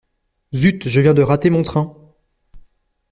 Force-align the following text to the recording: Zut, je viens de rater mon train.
Zut, 0.55 0.87
je 0.87 0.99
viens 0.99 1.13
de 1.13 1.21
rater 1.21 1.51
mon 1.51 1.61
train. 1.61 1.95